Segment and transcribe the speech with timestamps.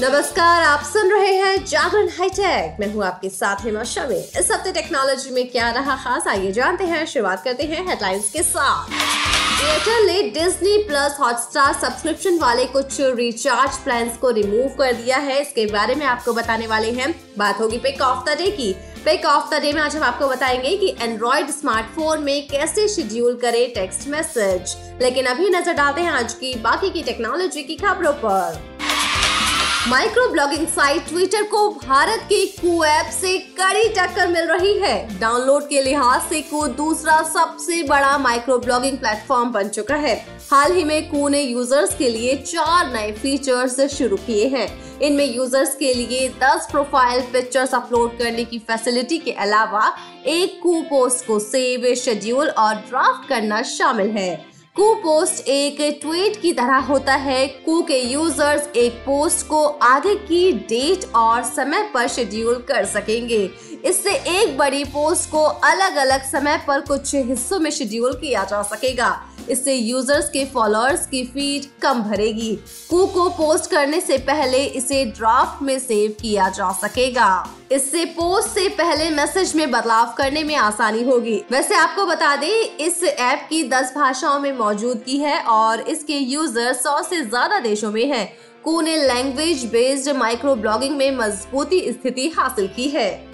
[0.00, 4.72] नमस्कार, आप सुन रहे हैं जागरण हाईटेक। मैं हूँ आपके साथ हेमा शमी इस हफ़्ते
[4.72, 8.90] टेक्नोलॉजी में क्या रहा खास, आइए जानते हैं। शुरुआत करते हैं हेडलाइंस के साथ।
[9.64, 15.40] एयरटेल ने डिज्नी प्लस हॉटस्टार सब्सक्रिप्शन वाले कुछ रिचार्ज प्लान को रिमूव कर दिया है।
[15.40, 19.24] इसके बारे में आपको बताने वाले हैं। बात होगी पिक ऑफ़ द डे की। पिक
[19.26, 23.72] ऑफ़ द डे में आज हम आपको बताएँगे कि एंड्रॉइड स्मार्टफ़ोन में कैसे शेड्यूल करें
[23.74, 28.77] टेक्स्ट मैसेज लेकिन अभी नज़र डालते हैं आज की बाकी की टेक्नोलॉजी की खबरों पर।
[29.88, 35.18] माइक्रो ब्लॉगिंग साइट ट्विटर को भारत के कू ऐप से कड़ी टक्कर मिल रही है।
[35.20, 40.14] डाउनलोड के लिहाज से कू दूसरा सबसे बड़ा माइक्रो ब्लॉगिंग प्लेटफॉर्म बन चुका है।
[40.50, 44.68] हाल ही में कू ने यूज़र्स के लिए चार नए फीचर्स शुरू किए हैं।
[45.00, 49.92] इनमें यूज़र्स के लिए 10 प्रोफ़ाइल पिक्चर्स अपलोड करने की फैसिलिटी के अलावा
[50.26, 56.36] एक कू पोस्ट को सेव शेड्यूल और ड्राफ्ट करना शामिल है। कू पोस्ट एक ट्वीट
[56.40, 61.82] की तरह होता है। कू के यूज़र्स एक पोस्ट को आगे की डेट और समय
[61.94, 63.40] पर शेड्यूल कर सकेंगे।
[63.84, 68.62] इससे एक बड़ी पोस्ट को अलग अलग समय पर कुछ हिस्सों में शेड्यूल किया जा
[68.62, 69.18] सकेगा।
[69.50, 72.54] इससे यूज़र्स के फॉलोअर्स की फ़ीड कम भरेगी।
[72.90, 77.30] कू को पोस्ट करने से पहले इसे ड्राफ्ट में सेव किया जा सकेगा।
[77.72, 82.76] इससे पोस्ट से पहले मैसेज में बदलाव करने में आसानी होगी। वैसे आपको बता दें,
[82.76, 87.92] इस ऐप की 10 भाषाओं में मौजूदगी है और इसके यूज़र 100 से ज़्यादा देशों
[87.92, 88.28] में हैं।
[88.64, 93.27] कू ने लैंग्वेज बेस्ड माइक्रो ब्लॉगिंग में मजबूती स्थिति हासिल की है।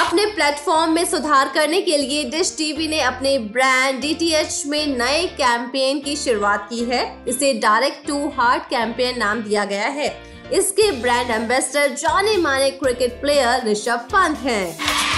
[0.00, 5.26] अपने प्लेटफॉर्म में सुधार करने के लिए डिश टीवी ने अपने ब्रांड डीटीएच में नए
[5.38, 10.08] कैंपेन की शुरुआत की है इसे डायरेक्ट टू हार्ट कैंपेन नाम दिया गया है
[10.52, 15.11] इसके ब्रांड एम्बेसडर जाने माने क्रिकेट प्लेयर ऋषभ पंत हैं।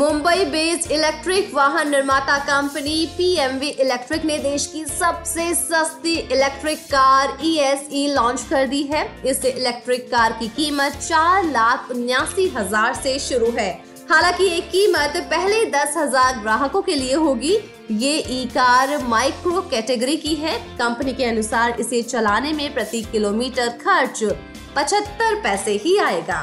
[0.00, 7.36] मुंबई बेस्ड इलेक्ट्रिक वाहन निर्माता कंपनी पीएमवी इलेक्ट्रिक ने देश की सबसे सस्ती इलेक्ट्रिक कार
[7.44, 13.18] ईएसई लॉन्च कर दी है। इस इलेक्ट्रिक कार की कीमत चार लाख उन्यासी हज़ार से
[13.18, 13.70] शुरू है।
[14.10, 17.56] हालाँकि ये कीमत पहले दस हज़ार ग्राहकों के लिए होगी।
[17.92, 23.68] ये ई कार माइक्रो कैटेगरी की है। कंपनी के अनुसार इसे चलाने में प्रति किलोमीटर
[23.84, 24.24] खर्च
[24.76, 26.42] पचहत्तर पैसे ही आएगा।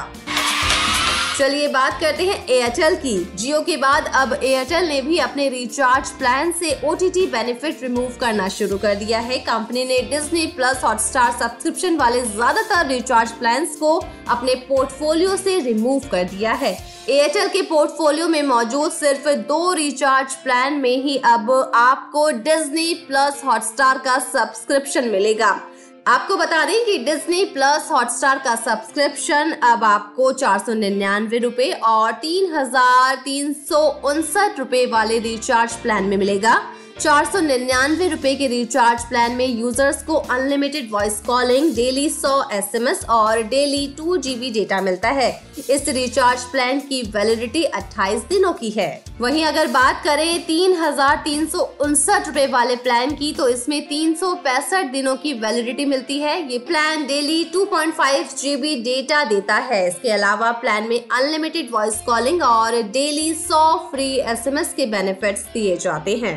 [1.38, 6.10] चलिए बात करते हैं एयरटेल की। जियो के बाद अब एयरटेल ने भी अपने रिचार्ज
[6.12, 11.30] प्लान से ओ बेनिफिट रिमूव करना शुरू कर दिया है। कंपनी ने डिज्नी प्लस हॉटस्टार
[11.32, 13.94] सब्सक्रिप्शन वाले ज़्यादातर रिचार्ज प्लान को
[14.28, 16.76] अपने पोर्टफोलियो से रिमूव कर दिया है।
[17.10, 23.42] एयरटेल के पोर्टफोलियो में मौजूद सिर्फ़ दो रिचार्ज प्लान में ही अब आपको डिज्नी प्लस
[23.44, 25.58] हॉटस्टार का सब्सक्रिप्शन मिलेगा।
[26.08, 31.72] आपको बता दें कि डिज्नी प्लस हॉटस्टार का सब्सक्रिप्शन अब आपको चार सौ निन्यानवे रुपये
[31.84, 33.80] और तीन हज़ार तीन सौ
[34.10, 36.54] उनसठ रुपये वाले रिचार्ज प्लान में मिलेगा।
[36.98, 42.30] चार सौ निन्यानवे रूपए के रिचार्ज प्लान में यूज़र्स को अनलिमिटेड वॉइस कॉलिंग डेली सौ
[42.52, 45.30] एस और डेली टू जीबी डेटा मिलता है।
[45.70, 48.88] इस रिचार्ज प्लान की वैलिडिटी 28 दिनों की है।
[49.20, 53.80] वहीं अगर बात करें तीन हज़ार तीन सौ उनसठ रूपए वाले प्लान की तो इसमें
[53.88, 59.56] तीन सौ पैंसठ दिनों की वैलिडिटी मिलती है। ये प्लान डेली 2.5 जीबी डेटा देता
[59.70, 65.44] है। इसके अलावा प्लान में अनलिमिटेड वॉइस कॉलिंग और डेली सौ फ्री एसएमएस के बेनिफिट्स
[65.54, 66.36] दिए जाते हैं।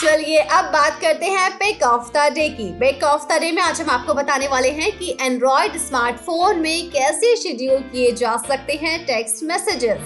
[0.00, 3.60] चलिए अब बात करते हैं पिक ऑफ़ द डे की। पिक ऑफ़ द डे में
[3.62, 8.72] आज हम आपको बताने वाले हैं कि एंड्रॉइड स्मार्टफ़ोन में कैसे शेड्यूल किए जा सकते
[8.82, 9.98] हैं टेक्स्ट मैसेजेस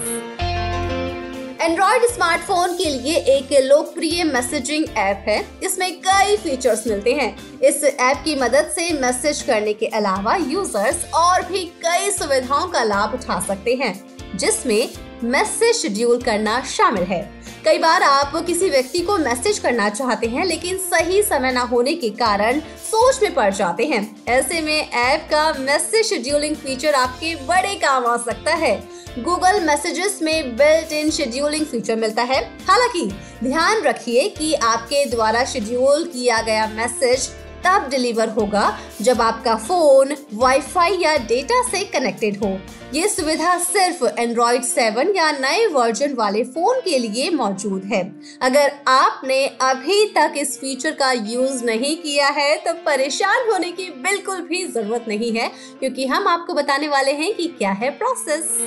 [1.61, 7.85] एंड्रॉइड स्मार्टफ़ोन के लिए एक लोकप्रिय मैसेजिंग ऐप है। इसमें कई फीचर्स मिलते हैं। इस
[7.85, 13.15] ऐप की मदद से मैसेज करने के अलावा यूज़र्स और भी कई सुविधाओं का लाभ
[13.15, 13.95] उठा सकते हैं,
[14.35, 14.89] जिसमें
[15.25, 20.45] मैसेज शेड्यूल करना शामिल है। कई बार आप किसी व्यक्ति को मैसेज करना चाहते हैं,
[20.45, 25.29] लेकिन सही समय न होने के कारण सोच में पड़ जाते हैं। ऐसे में ऐप
[25.31, 28.89] का मैसेज शेड्यूलिंग फीचर आपके बड़े काम आ सकता है।
[29.19, 33.11] गूगल मैसेजेस में बिल्ट इन शेड्यूलिंग फीचर मिलता है। हालाँकि,
[33.45, 37.31] ध्यान रखिए कि आपके द्वारा शेड्यूल किया गया मैसेज
[37.65, 42.59] तब डिलीवर होगा जब आपका फ़ोन वाईफाई या डेटा से कनेक्टेड हो।
[42.95, 48.03] ये सुविधा सिर्फ़ एंड्रॉइड 7 या नए वर्जन वाले फ़ोन के लिए मौजूद है।
[48.43, 53.89] अगर आपने अभी तक इस फीचर का यूज़ नहीं किया है तो परेशान होने की
[54.03, 55.51] बिल्कुल भी ज़रूरत नहीं है,
[55.81, 58.59] क्योंकि हम आपको बताने वाले हैं कि क्या है प्रोसेस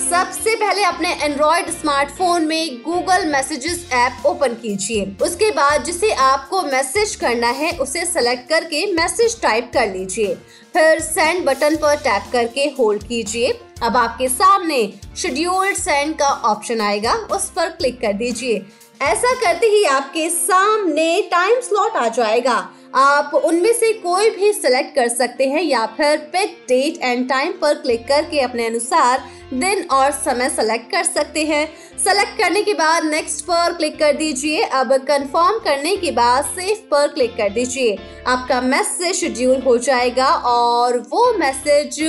[0.00, 6.62] सबसे पहले अपने एंड्रॉइड स्मार्टफ़ोन में गूगल मैसेजेस ऐप ओपन कीजिए। उसके बाद जिसे आपको
[6.62, 10.34] मैसेज करना है, उसे सेलेक्ट करके मैसेज टाइप कर लीजिए।
[10.74, 13.52] फिर सेंड बटन पर टैप करके होल्ड कीजिए।
[13.82, 14.82] अब आपके सामने
[15.16, 18.66] शेड्यूल्ड सेंड का ऑप्शन आएगा, उस पर क्लिक कर दीजिए।
[19.02, 24.94] ऐसा करते ही आपके सामने टाइम स्लॉट आ जाएगा। आप उनमें से कोई भी सिलेक्ट
[24.94, 29.22] कर सकते हैं या फिर पिक डेट एंड टाइम पर क्लिक करके अपने अनुसार
[29.52, 31.66] दिन और समय सेलेक्ट कर सकते हैं।
[31.98, 36.76] सेलेक्ट करने के बाद नेक्स्ट पर क्लिक कर दीजिए। अब कंफर्म करने के बाद सेव
[36.90, 37.96] पर क्लिक कर दीजिए।
[38.26, 42.00] आपका मैसेज शेड्यूल हो जाएगा और वो मैसेज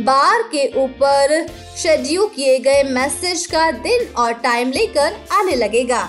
[0.00, 1.46] बार के ऊपर
[1.76, 6.08] शेड्यूल किए गए मैसेज का दिन और टाइम लेकर आने लगेगा।